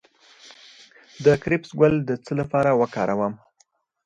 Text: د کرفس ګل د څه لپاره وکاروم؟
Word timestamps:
د 1.25 1.25
کرفس 1.43 1.71
ګل 1.79 1.95
د 2.05 2.11
څه 2.25 2.31
لپاره 2.39 2.69
وکاروم؟ 2.81 3.33